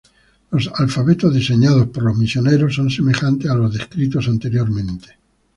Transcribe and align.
Los 0.49 0.67
alfabetos 0.77 1.31
diseñados 1.31 1.85
por 1.89 2.01
los 2.01 2.17
misioneros 2.17 2.73
son 2.73 2.89
semejantes 2.89 3.51
a 3.51 3.53
los 3.53 3.71
descritos 3.71 4.27
anteriormente. 4.27 5.19